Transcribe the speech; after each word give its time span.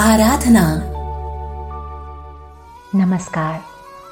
आराधना। 0.00 0.60
नमस्कार। 2.94 3.60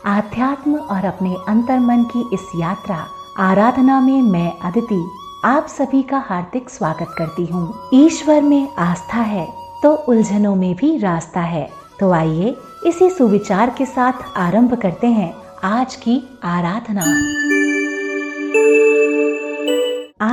आध्यात्म 0.07 0.75
और 0.77 1.05
अपने 1.05 1.35
अंतर्मन 1.49 2.03
की 2.05 2.25
इस 2.35 2.41
यात्रा, 2.57 2.97
आराधना 3.39 4.01
में 4.01 4.23
मैं, 4.23 4.53
अदिति, 4.61 5.01
आप 5.45 5.67
सभी 5.69 6.03
का 6.03 6.19
हार्दिक 6.19 6.69
स्वागत 6.71 7.15
करती 7.19 7.47
हूँ। 7.47 7.89
ईश्वर 7.95 8.43
में 8.43 8.75
आस्था 8.79 9.21
है 9.21 9.47
तो 9.83 9.95
उलझनों 9.95 10.55
में 10.57 10.75
भी 10.77 10.97
रास्ता 10.99 11.41
है। 11.41 11.69
तो 12.01 12.13
आइए, 12.13 12.57
इसी 12.87 13.11
सुविचार 13.11 13.75
के 13.79 13.87
साथ 13.87 14.37
आरंभ 14.37 14.75
करते 14.75 15.07
हैं 15.07 15.35
आज 15.65 15.97
की 15.97 16.23
आराधना। 16.45 17.03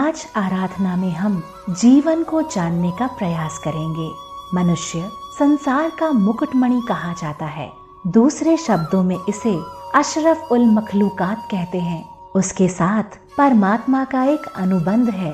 आज 0.04 0.28
आराधना 0.36 0.96
में 0.96 1.12
हम 1.12 1.44
जीवन 1.72 2.24
को 2.24 2.42
जानने 2.42 2.92
का 2.92 3.08
प्रयास 3.08 3.58
करेंगे। 3.58 4.12
मनुष्य 4.54 5.10
संसार 5.40 5.90
का 6.00 6.12
मुकुटमणि 6.12 6.82
कहा 6.88 7.14
जाता 7.14 7.46
है। 7.46 7.70
दूसरे 8.08 8.58
शब्दों 8.58 9.04
में 9.04 9.18
इसे 9.30 9.56
अशरफ 9.96 10.52
उल 10.52 10.66
मखलूकात 10.66 11.48
कहते 11.52 11.80
हैं। 11.80 12.04
उसके 12.36 12.68
साथ 12.70 13.18
परमात्मा 13.38 14.04
का 14.04 14.24
एक 14.24 14.46
अनुबंध 14.56 15.10
है 15.10 15.34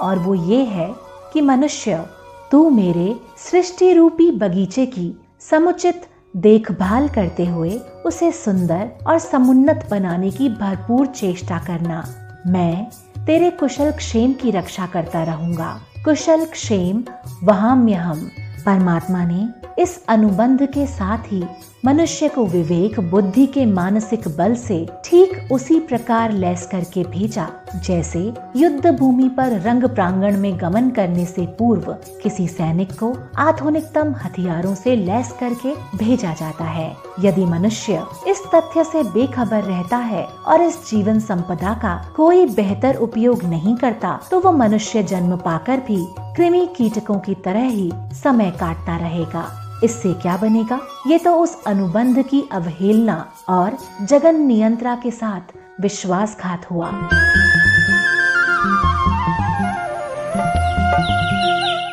और 0.00 0.18
वो 0.18 0.34
ये 0.34 0.64
है 0.64 0.94
कि 1.32 1.40
मनुष्य, 1.40 2.06
तू 2.50 2.70
मेरे 2.70 3.20
सृष्टि 3.38 3.92
रूपी 3.92 4.30
बगीचे 4.30 4.86
की 4.86 5.20
समुचित 5.40 6.06
देखभाल 6.36 7.08
करते 7.08 7.46
हुए 7.46 7.78
उसे 8.06 8.32
सुंदर 8.32 8.90
और 9.06 9.18
समुन्नत 9.18 9.88
बनाने 9.90 10.30
की 10.30 10.48
भरपूर 10.48 11.06
चेष्टा 11.06 11.58
करना। 11.58 12.04
मैं 12.46 12.90
तेरे 13.26 13.50
कुशल 13.50 13.90
क्षेम 13.90 14.32
की 14.32 14.50
रक्षा 14.50 14.86
करता 14.86 15.22
रहूँगा। 15.22 15.80
कुशल 16.04 16.44
क्षेम 16.44 17.02
वहाँ 17.42 17.76
हम 17.94 18.30
परमात्मा 18.60 19.24
ने 19.24 19.48
इस 19.78 20.04
अनुबंध 20.08 20.66
के 20.66 20.86
साथ 20.86 21.18
ही 21.26 21.42
मनुष्य 21.84 22.28
को 22.28 22.44
विवेक, 22.46 22.98
बुद्धि 23.00 23.46
के 23.46 23.64
मानसिक 23.66 24.26
बल 24.28 24.54
से 24.54 24.86
ठीक 25.04 25.52
उसी 25.52 25.78
प्रकार 25.80 26.32
लैस 26.32 26.66
करके 26.66 27.04
भेजा, 27.04 27.46
जैसे 27.76 28.20
युद्ध 28.56 28.90
भूमि 28.90 29.28
पर 29.28 29.52
रंग 29.60 29.84
प्रांगण 29.84 30.36
में 30.38 30.60
गमन 30.60 30.90
करने 30.90 31.24
से 31.26 31.46
पूर्व 31.58 31.92
किसी 32.22 32.46
सैनिक 32.48 32.92
को 32.92 33.12
आधुनिकतम 33.38 34.12
हथियारों 34.14 34.74
से 34.74 34.96
लैस 34.96 35.32
करके 35.40 35.74
भेजा 35.96 36.34
जाता 36.34 36.64
है। 36.64 36.90
यदि 37.20 37.44
मनुष्य 37.44 38.04
इस 38.28 38.42
तथ्य 38.54 38.84
से 38.84 39.02
बेखबर 39.12 39.62
रहता 39.62 39.96
है 39.96 40.24
और 40.24 40.62
इस 40.62 40.78
जीवन 40.90 41.20
संपदा 41.20 41.74
का 41.74 41.96
कोई 42.16 42.46
बेहतर 42.46 42.96
उपयोग 42.98 43.44
नहीं 43.44 43.76
करता 43.76 44.18
तो 44.30 44.40
वो 44.40 44.52
मनुष्य 44.52 45.02
जन्म 45.04 45.36
पाकर 45.38 45.80
भी 45.88 46.04
कृमि 46.36 46.66
कीटकों 46.76 47.18
की 47.18 47.34
तरह 47.44 47.68
ही 47.68 47.90
समय 48.22 48.50
काटता 48.50 48.96
रहेगा। 48.98 49.48
इससे 49.84 50.12
क्या 50.12 50.36
बनेगा? 50.36 50.80
ये 51.06 51.18
तो 51.18 51.34
उस 51.36 51.64
अनुबंध 51.64 52.22
की 52.22 52.48
अवहेलना 52.52 53.32
और 53.48 53.78
जगन 54.02 54.40
नियंत्रा 54.40 54.94
के 54.94 55.10
साथ 55.10 55.54
विश्वासघात 55.80 56.70
हुआ। 56.70 56.88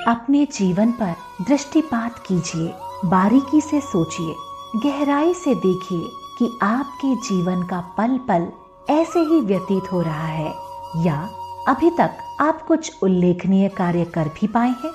अपने 0.07 0.45
जीवन 0.45 0.91
पर 0.91 1.15
दृष्टिपात 1.47 2.19
कीजिए, 2.19 2.73
बारीकी 3.05 3.61
से 3.61 3.81
सोचिए, 3.81 4.35
गहराई 4.75 5.33
से 5.33 5.55
देखिए 5.55 6.07
कि 6.37 6.59
आपके 6.61 7.15
जीवन 7.15 7.63
का 7.63 7.79
पल 7.97 8.17
पल 8.17 8.47
ऐसे 8.89 9.19
ही 9.19 9.39
व्यतीत 9.41 9.91
हो 9.91 10.01
रहा 10.01 10.27
है 10.27 10.53
या 10.97 11.29
अभी 11.67 11.89
तक 11.89 12.17
आप 12.39 12.61
कुछ 12.61 12.91
उल्लेखनीय 13.03 13.69
कार्य 13.69 14.05
कर 14.05 14.27
भी 14.27 14.47
पाए 14.47 14.69
हैं। 14.69 14.91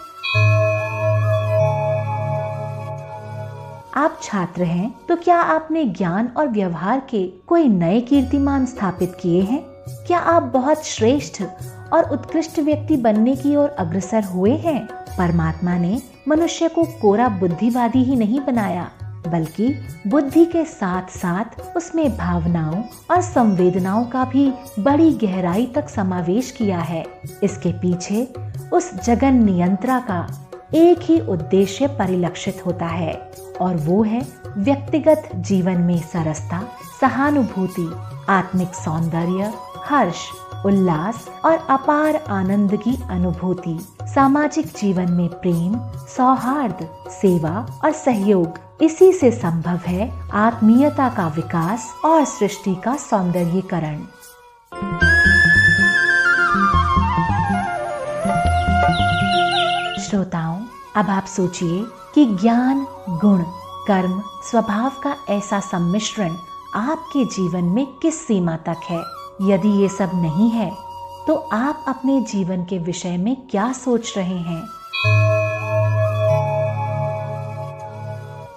आप 3.94 4.18
छात्र 4.22 4.62
हैं 4.62 4.94
तो 5.08 5.16
क्या 5.16 5.36
आपने 5.36 5.84
ज्ञान 5.84 6.28
और 6.36 6.48
व्यवहार 6.48 7.00
के 7.10 7.26
कोई 7.46 7.68
नए 7.68 8.00
कीर्तिमान 8.00 8.66
स्थापित 8.66 9.16
किए 9.20 9.42
हैं? 9.42 9.60
क्या 10.06 10.18
आप 10.18 10.42
बहुत 10.42 10.84
श्रेष्ठ 10.84 11.42
और 11.92 12.08
उत्कृष्ट 12.11 12.58
व्यक्ति 12.58 12.96
बनने 12.96 13.34
की 13.36 13.55
ओर 13.56 13.68
अग्रसर 13.68 14.24
हुए 14.24 14.50
हैं? 14.56 14.86
परमात्मा 15.18 15.77
ने 15.78 16.00
मनुष्य 16.28 16.68
को 16.68 16.84
कोरा 17.00 17.28
बुद्धिवादी 17.28 18.02
ही 18.05 18.17
नहीं 18.17 18.40
बनाया, 18.40 18.90
बल्कि 19.28 19.74
बुद्धि 20.06 20.44
के 20.44 20.64
साथ 20.64 21.11
साथ 21.11 21.77
उसमें 21.77 22.17
भावनाओं 22.17 22.83
और 23.11 23.20
संवेदनाओं 23.22 24.05
का 24.05 24.24
भी 24.24 24.52
बड़ी 24.78 25.11
गहराई 25.12 25.67
तक 25.67 25.88
समावेश 25.88 26.50
किया 26.50 26.78
है। 26.78 27.05
इसके 27.42 27.72
पीछे 27.72 28.27
उस 28.72 28.94
जगन 29.05 29.44
नियंत्रा 29.44 29.98
का 30.00 30.27
एक 30.74 30.98
ही 31.00 31.18
उद्देश्य 31.20 31.86
परिलक्षित 31.86 32.62
होता 32.66 32.86
है, 32.86 33.12
और 33.60 33.77
वो 33.77 34.02
है 34.02 34.27
व्यक्तिगत 34.58 35.28
जीवन 35.36 35.80
में 35.80 36.00
सरसता, 36.02 36.62
सहानुभूति, 37.00 37.90
आत्मिक 38.28 38.74
सौंदर्य, 38.74 39.52
हर्ष, 39.84 40.27
उल्लास 40.66 41.28
और 41.44 41.66
अपार 41.70 42.16
आनंद 42.16 42.77
की 42.77 42.96
अनुभूति। 43.11 43.78
सामाजिक 44.14 44.66
जीवन 44.66 45.12
में 45.12 45.28
प्रेम, 45.28 45.77
सौहार्द, 46.16 46.88
सेवा 47.11 47.66
और 47.84 47.92
सहयोग, 47.92 48.58
इसी 48.82 49.12
से 49.12 49.30
संभव 49.30 49.80
है 49.86 50.11
आत्मीयता 50.32 51.08
का 51.08 51.28
विकास 51.28 51.92
और 52.05 52.24
सृष्टि 52.24 52.74
का 52.74 52.96
सौंदर्यीकरण। 52.96 54.05
श्रोताओं, 60.12 60.62
अब 60.96 61.11
आप 61.11 61.24
सोचिए 61.24 61.84
कि 62.14 62.24
ज्ञान, 62.27 62.86
गुण, 63.08 63.42
कर्म, 63.86 64.23
स्वभाव 64.50 64.90
का 64.90 65.17
ऐसा 65.30 65.61
सम्मिश्रण 65.61 66.36
आपके 66.74 67.24
जीवन 67.24 67.64
में 67.64 67.86
किस 67.86 68.27
सीमा 68.27 68.56
तक 68.56 68.77
है? 68.90 69.02
यदि 69.42 69.68
ये 69.68 69.89
सब 69.89 70.11
नहीं 70.14 70.50
है 70.50 70.70
तो 71.27 71.34
आप 71.34 71.84
अपने 71.89 72.20
जीवन 72.20 72.64
के 72.64 72.78
विषय 72.78 73.17
में 73.17 73.36
क्या 73.50 73.73
सोच 73.73 74.14
रहे 74.17 74.39
हैं? 74.39 74.62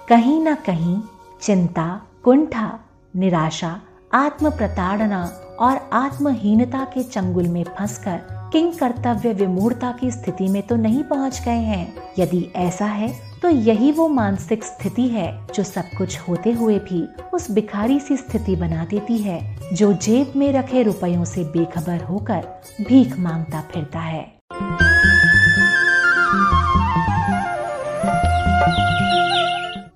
कहीं 0.10 0.40
ना 0.42 0.56
कहीं 0.56 1.02
चिंता, 1.42 2.02
कुंठा, 2.24 2.80
निराशा 3.16 3.80
आत्म 4.14 4.50
प्रताड़ना 4.50 5.24
और 5.60 5.90
आत्महीनता 5.94 6.86
के 6.86 7.04
चंगुल 7.04 7.48
में 7.48 7.64
फंसकर 7.64 8.35
किंग 8.52 8.72
कर्तव्य 8.74 9.34
विमूढ़ता 9.34 9.92
की 9.92 10.12
स्थिति 10.12 10.48
में 10.48 10.62
तो 10.64 10.76
नहीं 10.76 11.04
पहुँच 11.04 11.42
गए 11.46 11.60
हैं। 11.62 12.12
यदि 12.20 12.52
ऐसा 12.56 12.86
है 12.86 13.10
तो 13.42 13.50
यही 13.50 13.92
वो 13.92 14.08
मानसिक 14.08 14.64
स्थिति 14.64 15.08
है 15.08 15.48
जो 15.56 15.64
सब 15.64 15.90
कुछ 15.98 16.18
होते 16.20 16.52
हुए 16.52 16.78
भी 16.80 17.04
उस 17.34 17.50
भिखारी 17.52 18.00
सी 18.00 18.18
स्थिति 18.18 18.56
बना 18.56 18.86
देती 18.86 19.18
है, 19.18 19.40
जो 19.74 19.92
जेब 19.94 20.34
में 20.36 20.52
रखे 20.54 20.84
रुपयों 20.84 21.26
से 21.26 21.44
बेखबर 21.44 22.04
होकर 22.04 22.48
भीख 22.82 23.18
माँगता 23.20 23.62
फिरता 23.74 24.00
है। 24.00 24.24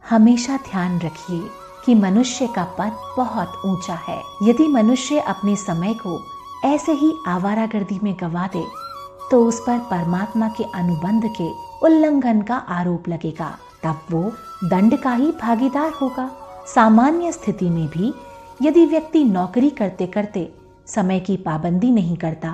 हमेशा 0.10 0.58
ध्यान 0.70 1.00
रखिए 1.00 1.42
कि 1.86 1.96
मनुष्य 1.96 2.48
का 2.48 2.64
पद 2.80 2.98
बहुत 3.18 3.62
ऊँचा 3.66 3.94
है। 4.08 4.22
यदि 4.44 4.68
मनुष्य 4.68 5.20
अपने 5.20 5.56
समय 5.56 5.94
को 5.94 6.18
ऐसे 6.66 6.92
ही 6.92 7.12
आवारागर्दी 7.28 8.00
में 8.04 8.16
गवा 8.22 8.48
दे 8.48 8.64
तो 9.32 9.44
उस 9.46 9.60
पर 9.60 9.78
परमात्मा 9.92 10.48
के 10.58 10.64
अनुबंध 10.76 11.30
के 11.32 11.50
उल्लंघन 11.86 12.42
का 12.42 12.56
आरोप 12.56 13.08
लगेगा। 13.10 13.50
तब 13.84 14.00
वो 14.12 14.22
दंड 14.64 14.98
का 15.02 15.14
ही 15.14 15.32
भागीदार 15.42 15.92
होगा। 15.92 16.30
सामान्य 16.68 17.32
स्थिति 17.32 17.70
में 17.70 17.88
भी 17.88 18.14
यदि 18.62 18.86
व्यक्ति 18.86 19.24
नौकरी 19.24 19.70
करते 19.70 20.08
करते 20.08 20.50
समय 20.88 21.20
की 21.20 21.38
पाबंदी 21.38 21.92
नहीं 21.92 22.18
करता, 22.18 22.50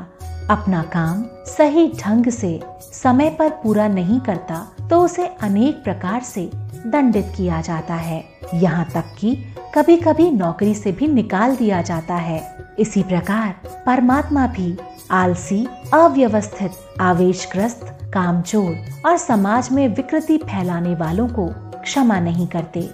अपना 0.50 0.82
काम 0.84 1.24
सही 1.48 1.88
ढंग 2.00 2.30
से 2.30 2.60
समय 2.82 3.30
पर 3.30 3.50
पूरा 3.64 3.88
नहीं 3.88 4.20
करता 4.20 4.66
तो 4.90 5.02
उसे 5.02 5.28
अनेक 5.28 5.84
प्रकार 5.84 6.22
से 6.24 6.50
दंडित 6.88 7.34
किया 7.38 7.62
जाता 7.62 7.96
है। 7.96 8.24
यहाँ 8.54 8.86
तक 8.86 9.16
कि 9.20 9.36
कभी 9.76 9.98
कभी 9.98 10.30
नौकरी 10.32 10.76
से 10.76 10.92
भी 10.92 11.08
निकाल 11.08 11.56
दिया 11.56 11.82
जाता 11.82 12.16
है। 12.16 12.55
इसी 12.80 13.04
प्रकार 13.04 13.56
परमात्मा 13.86 14.48
भी 14.48 14.78
आलसी, 15.12 15.68
अव्यवस्थित, 15.94 16.72
आवेशग्रस्त, 17.02 17.98
कामचोर 18.14 18.76
और 19.06 19.18
समाज 19.18 19.72
में 19.72 19.96
विकृति 19.96 20.38
फैलाने 20.38 20.96
वालों 20.96 21.28
को 21.28 21.48
क्षमा 21.82 22.20
नहीं 22.20 22.48
करते। 22.48 22.90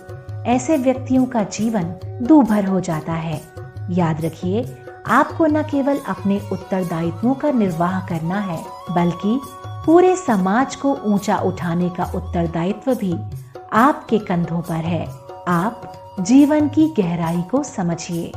ऐसे 0.45 0.78
व्यक्तियों 0.78 1.25
का 1.25 1.44
जीवन 1.44 1.95
दूभर 2.22 2.66
हो 2.66 2.80
जाता 2.80 3.13
है। 3.13 3.42
याद 3.89 4.25
रखिए, 4.25 4.78
आपको 5.07 5.45
न 5.45 5.62
केवल 5.62 6.00
अपने 6.10 6.42
उत्तरदायित्वों 6.51 7.34
का 7.34 7.51
निर्वाह 7.51 8.00
करना 8.00 8.39
है, 8.39 8.66
बल्कि 8.92 9.39
पूरे 9.86 10.16
समाज 10.16 10.75
को 10.75 10.95
ऊँचा 10.95 11.38
उठाने 11.38 11.89
का 11.89 12.12
उत्तरदायित्व 12.16 12.95
भी 12.95 13.16
आपके 13.74 14.19
कंधों 14.19 14.62
पर 14.62 14.86
है। 14.86 15.06
आप 15.48 15.94
जीवन 16.19 16.69
की 16.69 16.94
गहराई 16.98 17.42
को 17.42 17.63
समझिए। 17.63 18.31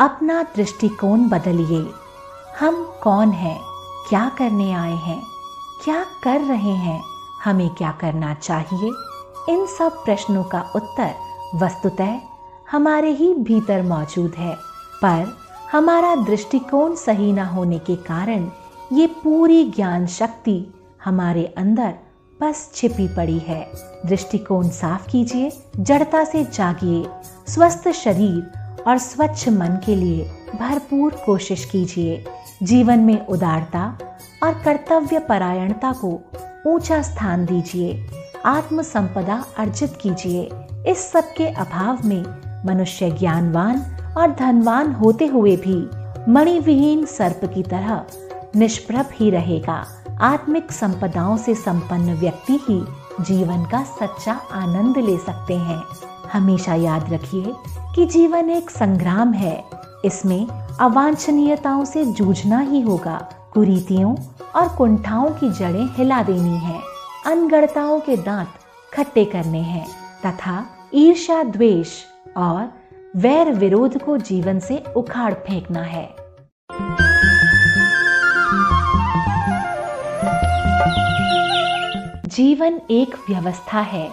अपना 0.00 0.42
दृष्टिकोण 0.42 1.28
बदलिए। 1.28 1.90
हम 2.60 2.92
कौन 3.02 3.30
हैं? 3.30 3.60
क्या 4.08 4.32
करने 4.38 4.72
आए 4.72 4.94
हैं? 4.94 5.22
क्या 5.84 6.06
कर 6.24 6.40
रहे 6.40 6.70
हैं? 6.70 7.02
हमें 7.44 7.70
क्या 7.70 7.90
करना 7.90 8.34
चाहिए? 8.34 8.90
इन 9.52 9.66
सब 9.66 10.04
प्रश्नों 10.04 10.44
का 10.44 10.72
उत्तर 10.76 11.14
वस्तुतः 11.54 12.18
हमारे 12.70 13.10
ही 13.10 13.34
भीतर 13.34 13.82
मौजूद 13.82 14.32
है। 14.34 14.56
पर 15.04 15.38
हमारा 15.72 16.16
दृष्टिकोण 16.16 16.94
सही 16.94 17.32
न 17.32 17.38
होने 17.38 17.78
के 17.78 17.96
कारण 17.96 18.50
ये 18.92 19.06
पूरी 19.06 19.64
ज्ञान 19.64 20.06
शक्ति 20.06 20.66
हमारे 21.04 21.54
अंदर 21.58 21.94
बस 22.40 22.70
छिपी 22.74 23.08
पड़ी 23.08 23.38
है। 23.38 23.70
दृष्टिकोण 24.06 24.68
साफ़ 24.68 25.10
कीजिए, 25.10 25.62
जड़ता 25.76 26.24
से 26.24 26.44
जागिए, 26.44 27.06
स्वस्थ 27.48 27.88
शरीर 27.88 28.65
और 28.86 28.98
स्वच्छ 28.98 29.48
मन 29.48 29.78
के 29.86 29.94
लिए 29.94 30.24
भरपूर 30.54 31.22
कोशिश 31.26 31.64
कीजिए। 31.64 32.24
जीवन 32.62 32.98
में 32.98 33.26
उदारता 33.26 33.98
और 34.42 34.52
कर्तव्य 34.52 35.18
परायणता 35.18 35.92
को 35.92 36.20
ऊँचा 36.66 37.02
स्थान 37.02 37.44
दीजिए। 37.46 38.06
आत्म 38.46 38.82
संपदा 38.82 39.44
अर्जित 39.58 39.98
कीजिए। 40.02 40.48
इस 40.92 40.98
सब 40.98 41.24
के 41.36 41.48
अभाव 41.48 41.98
में 42.04 42.24
मनुष्य 42.66 43.10
ज्ञानवान 43.10 43.80
और 44.18 44.34
धनवान 44.34 44.92
होते 44.92 45.26
हुए 45.26 45.56
भी 45.56 45.76
मणिविहीन 46.32 47.04
सर्प 47.06 47.40
की 47.44 47.62
तरह 47.62 48.04
निष्प्रभ 48.56 49.06
ही 49.14 49.30
रहेगा। 49.30 49.86
आत्मिक 50.20 50.72
संपदाओं 50.72 51.36
से 51.36 51.54
संपन्न 51.54 52.14
व्यक्ति 52.14 52.58
ही 52.68 52.84
जीवन 53.20 53.64
का 53.64 53.82
सच्चा 53.82 54.32
आनंद 54.52 54.98
ले 54.98 55.16
सकते 55.18 55.54
हैं। 55.54 55.82
हमेशा 56.32 56.74
याद 56.74 57.12
रखिए 57.12 57.54
कि 57.96 58.06
जीवन 58.06 58.50
एक 58.50 58.70
संग्राम 58.70 59.32
है। 59.32 59.64
इसमें 60.04 60.48
अवांछनीयताओं 60.80 61.84
से 61.84 62.04
जूझना 62.04 62.58
ही 62.58 62.80
होगा। 62.80 63.28
कुरीतियों 63.52 64.16
और 64.56 64.68
कुंठाओं 64.68 65.30
की 65.30 65.52
जड़ें 65.52 65.86
हिला 65.86 66.22
देनी 66.22 66.56
है। 66.58 66.80
अनगढ़ताओं 67.26 68.00
के 68.00 68.16
दांत 68.16 68.48
खट्टे 68.94 69.24
करने 69.24 69.58
हैं 69.58 69.86
तथा 70.26 70.66
ईर्ष्या 70.94 71.42
द्वेष 71.42 71.88
और 72.36 72.72
वैर 73.16 73.52
विरोध 73.52 74.02
को 74.02 74.18
जीवन 74.18 74.58
से 74.58 74.84
उखाड़ 74.96 75.34
फेंकना 75.34 75.82
है। 75.82 76.16
जीवन 82.26 82.80
एक 82.90 83.14
व्यवस्था 83.30 83.80
है। 83.80 84.10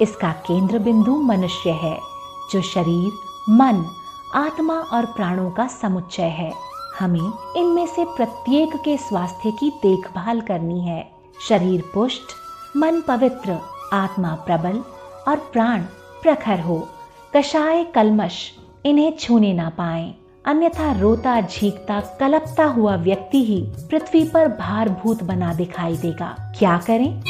इसका 0.00 0.32
केंद्र 0.32 0.78
बिंदु 0.78 1.16
मनुष्य 1.16 1.70
है। 1.70 2.15
जो 2.52 2.62
शरीर, 2.62 3.12
मन, 3.50 3.90
आत्मा 4.34 4.74
और 4.74 5.06
प्राणों 5.06 5.50
का 5.50 5.66
समुच्चय 5.66 6.22
है। 6.22 6.52
हमें 7.00 7.54
इनमें 7.56 7.86
से 7.86 8.04
प्रत्येक 8.04 8.76
के 8.84 8.96
स्वास्थ्य 8.96 9.50
की 9.50 9.70
देखभाल 9.70 10.40
करनी 10.40 10.80
है। 10.80 11.10
शरीर 11.48 11.84
पुष्ट, 11.94 12.32
मन 12.76 13.00
पवित्र, 13.00 13.58
आत्मा 13.92 14.34
प्रबल 14.34 14.84
और 15.28 15.36
प्राण 15.36 15.80
प्रखर 16.22 16.60
हो। 16.60 16.88
कषाय 17.36 17.84
कलमश 17.84 18.52
इन्हें 18.86 19.16
छूने 19.16 19.52
ना 19.52 19.68
पाए। 19.68 20.14
अन्यथा 20.44 20.92
रोता, 20.92 21.40
झीकता, 21.40 22.00
कलपता 22.00 22.64
हुआ 22.64 22.96
व्यक्ति 22.96 23.44
ही 23.44 23.62
पृथ्वी 23.90 24.24
पर 24.24 24.48
भारभूत 24.48 25.22
बना 25.22 25.54
दिखाई 25.54 25.96
देगा। 25.96 26.54
क्या 26.58 26.78
करें? 26.78 27.22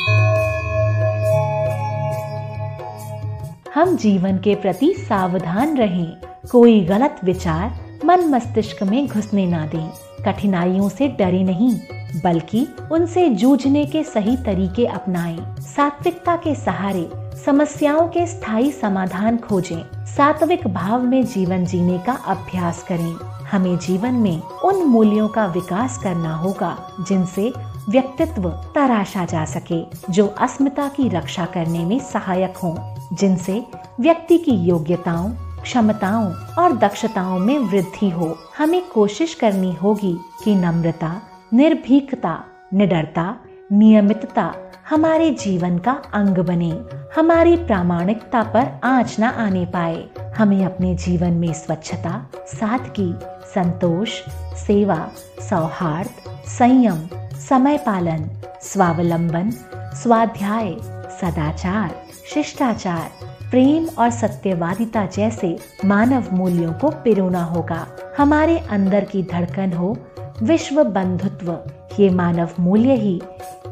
हम 3.76 3.96
जीवन 3.96 4.38
के 4.38 4.54
प्रति 4.54 4.94
सावधान 4.98 5.76
रहें। 5.76 6.16
कोई 6.52 6.80
गलत 6.80 7.16
विचार 7.24 7.78
मन 8.04 8.20
मस्तिष्क 8.20 8.82
में 8.82 9.08
घुसने 9.08 9.46
ना 9.46 9.66
दें। 9.66 9.90
कठिनाइयों 10.24 10.88
से 10.88 11.08
डरे 11.08 11.42
नहीं, 11.42 11.80
बल्कि 12.24 12.68
उनसे 12.92 13.28
जूझने 13.28 13.86
के 13.86 14.02
सही 14.02 14.36
तरीके 14.36 14.86
अपनाएँ। 14.86 15.56
सात्विकता 15.60 16.36
के 16.36 16.54
सहारे 16.54 17.10
समस्याओं 17.46 18.08
के 18.08 18.26
स्थायी 18.26 18.70
समाधान 18.70 19.36
खोजें। 19.36 20.06
सात्विक 20.06 20.66
भाव 20.66 21.02
में 21.02 21.26
जीवन 21.26 21.64
जीने 21.64 21.98
का 21.98 22.12
अभ्यास 22.12 22.82
करें। 22.82 23.14
हमें 23.50 23.78
जीवन 23.78 24.14
में 24.14 24.42
उन 24.42 24.84
मूल्यों 24.84 25.28
का 25.28 25.46
विकास 25.46 25.98
करना 25.98 26.36
होगा, 26.36 26.78
जिनसे 27.00 27.52
व्यक्तित्व 27.88 28.50
तराशा 28.50 29.24
जा 29.24 29.44
सके, 29.44 30.12
जो 30.12 30.26
अस्मिता 30.26 30.88
की 30.88 31.08
रक्षा 31.08 31.44
करने 31.44 31.84
में 31.84 31.98
सहायक 31.98 32.56
हों, 32.56 32.96
जिनसे 33.16 33.66
व्यक्ति 34.00 34.38
की 34.38 34.52
योग्यताओं, 34.52 35.30
क्षमताओं 35.62 36.32
और 36.34 36.76
दक्षताओं 36.76 37.38
में 37.38 37.58
वृद्धि 37.58 38.10
हो। 38.10 38.38
हमें 38.58 38.88
कोशिश 38.88 39.34
करनी 39.34 39.72
होगी 39.72 40.18
कि 40.44 40.54
नम्रता, 40.54 41.22
निर्भीकता, 41.52 42.44
निडरता, 42.74 43.36
नियमितता 43.72 44.54
हमारे 44.90 45.30
जीवन 45.30 45.78
का 45.78 45.92
अंग 45.92 46.38
बने, 46.38 46.80
हमारी 47.16 47.56
प्रामाणिकता 47.56 48.42
पर 48.42 48.80
आँच 48.84 49.16
न 49.20 49.22
आने 49.22 49.66
पाए। 49.66 50.04
हमें 50.38 50.66
अपने 50.66 50.94
जीवन 50.94 51.30
में 51.30 51.52
स्वच्छता, 51.52 52.26
सादगी, 52.36 53.14
संतोष, 53.54 54.08
सेवा, 54.56 55.08
सौहार्द, 55.50 56.10
संयम 56.46 57.25
समय 57.40 57.78
पालन 57.78 58.30
स्वावलंबन, 58.62 59.50
स्वाध्याय, 59.74 60.72
सदाचार, 61.20 61.94
शिष्टाचार, 62.34 63.10
प्रेम 63.50 63.88
और 63.98 64.10
सत्यवादिता 64.10 65.06
जैसे 65.06 65.58
मानव 65.84 66.24
मूल्यों 66.32 66.72
को 66.72 66.90
पिरोना 66.90 67.44
होगा। 67.44 67.86
हमारे 68.18 68.58
अंदर 68.58 69.04
की 69.04 69.22
धड़कन 69.22 69.72
हो, 69.72 69.96
विश्व 70.42 70.84
बंधुत्व, 70.84 71.58
ये 72.00 72.10
मानव 72.10 72.48
मूल्य 72.60 72.94
ही 72.94 73.22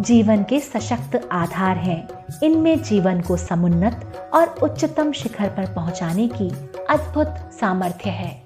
जीवन 0.01 0.43
के 0.43 0.61
सशक्त 0.61 1.29
आधार 1.33 1.77
हैं। 1.77 2.09
इनमें 2.43 2.83
जीवन 2.83 3.21
को 3.21 3.37
समुन्नत 3.37 4.31
और 4.35 4.55
उच्चतम 4.63 5.13
शिखर 5.13 5.49
पर 5.49 5.67
पहुँचाने 5.67 6.29
की 6.29 6.49
अद्भुत 6.91 7.35
सामर्थ्य 7.61 8.11
है। 8.11 8.43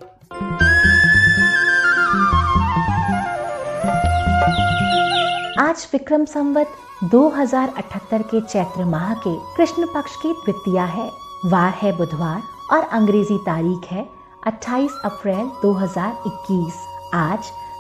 आज 5.61 5.89
विक्रम 5.93 6.25
संवत 6.25 6.69
2078 7.05 8.23
के 8.23 8.41
चैत्र 8.41 8.85
माह 8.85 9.15
के 9.15 9.57
कृष्ण 9.57 9.87
पक्ष 9.87 10.17
की 10.17 10.33
द्वितीया 10.33 10.85
है। 10.85 11.11
वार 11.45 11.71
है 11.71 11.97
बुधवार 11.97 12.43
और 12.73 12.83
अंग्रेज़ी 12.83 13.39
तारीख 13.39 13.89
है 13.91 14.09
28 14.47 14.91
अप्रैल 15.05 15.51
2021 15.65 16.73
आज 17.15 17.39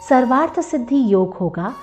सर्वार्थ 0.09 0.61
सिद्धि 0.61 1.13
योग 1.13 1.35
होगा 1.35 1.75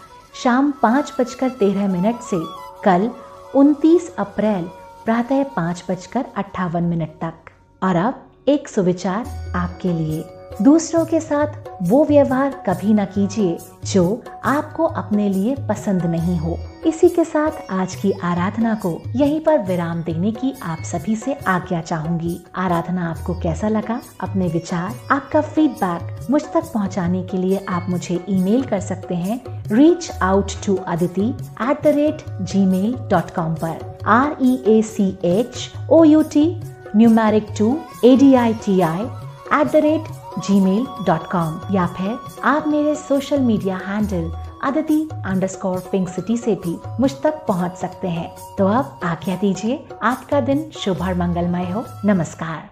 शाम 0.44 0.72
पाँच 0.72 1.14
बजकर 1.20 1.50
तेरह 1.50 1.88
मिनट 1.88 2.20
से। 2.20 2.44
कल 2.84 3.10
29 3.56 4.16
अप्रैल 4.16 4.64
प्रातः 5.06 5.44
पाँच 5.44 5.84
बजकर 5.90 6.26
अट्ठावन 6.36 6.84
मिनट 6.84 7.10
तक। 7.10 7.52
और 7.84 7.96
अब 7.96 8.26
एक 8.48 8.68
सुविचार 8.68 9.54
आपके 9.56 9.94
लिए। 9.94 10.45
दूसरों 10.62 11.04
के 11.06 11.20
साथ 11.20 11.70
वो 11.82 12.04
व्यवहार 12.06 12.52
कभी 12.68 12.94
न 12.94 13.06
कीजिए 13.06 13.58
जो 13.86 14.24
आपको 14.46 14.84
अपने 14.84 15.28
लिए 15.30 15.56
पसंद 15.70 16.06
नहीं 16.06 16.38
हो। 16.40 16.58
इसी 16.86 17.10
के 17.10 17.24
साथ 17.26 17.72
आज 17.72 17.96
की 17.96 18.12
आराधना 18.24 18.74
को 18.76 18.92
यहीं 19.16 19.40
पर 19.42 19.58
विराम 19.60 20.04
देने 20.04 20.32
की 20.32 20.54
आप 20.64 20.84
सभी 20.86 21.16
से 21.16 21.34
आज्ञा 21.48 21.82
चाहूँगी। 21.82 22.40
आराधना 22.56 23.10
आपको 23.10 23.34
कैसा 23.40 23.70
लगा? 23.70 24.00
अपने 24.20 24.48
विचार, 24.48 24.94
आपका 25.12 25.42
फीडबैक 25.42 26.28
मुझ 26.32 26.42
तक 26.44 26.72
पहुँचाने 26.74 27.24
के 27.24 27.38
लिए 27.38 27.66
आप 27.70 27.86
मुझे 27.90 28.20
ईमेल 28.30 28.64
कर 28.64 28.80
सकते 28.80 29.16
हैं 29.16 29.40
reach 29.72 30.12
out 30.22 30.52
to 30.66 30.76
Aditi 30.88 31.30
at 31.62 31.84
the 31.84 31.96
rate 31.96 32.24
gmail 32.66 32.96
dot 33.12 33.36
com 33.36 33.56
पर। 33.64 33.98
R 34.08 34.36
E 34.42 34.56
A 34.68 34.82
C 34.86 35.10
H 35.26 35.72
O 35.92 36.04
U 36.04 36.22
T 36.34 36.48
numeric 36.96 37.48
two 37.60 37.78
A 38.06 38.16
D 38.18 38.34
I 38.36 38.54
T 38.66 38.80
I 38.82 39.06
at 39.54 39.72
the 39.72 39.76
rate 39.76 40.14
gmail 40.60 40.86
dot 41.06 41.32
com 41.32 41.60
या 41.72 41.86
फिर 41.88 42.18
आप 42.44 42.68
मेरे 42.68 42.96
social 42.96 43.40
media 43.40 43.78
handle 43.78 44.32
Aditi 44.64 45.10
underscore 45.48 45.80
pink 45.92 46.10
city 46.10 46.38
से 46.38 46.56
भी 46.56 46.78
मुझ 47.00 47.12
तक 47.24 47.46
पहुँच 47.48 47.78
सकते 47.78 48.08
हैं। 48.08 48.30
तो 48.58 48.68
अब 48.68 49.00
आज्ञा 49.04 49.36
दीजिए, 49.36 49.86
आपका 50.04 50.42
दिन 50.42 50.70
शुभ 50.78 51.02
और 51.02 51.14
मंगलमय 51.14 51.72
हो। 51.72 51.86
नमस्कार। 52.06 52.70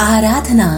आराधना 0.00 0.68